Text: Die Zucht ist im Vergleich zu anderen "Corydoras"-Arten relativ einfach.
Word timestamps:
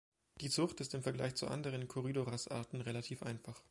Die 0.39 0.49
Zucht 0.49 0.79
ist 0.81 0.95
im 0.95 1.03
Vergleich 1.03 1.35
zu 1.35 1.47
anderen 1.47 1.87
"Corydoras"-Arten 1.87 2.81
relativ 2.87 3.21
einfach. 3.21 3.59